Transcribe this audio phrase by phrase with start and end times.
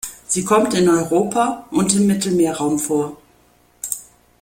[0.25, 3.15] Sie kommt in Europa und im Mittelmeerraum vor.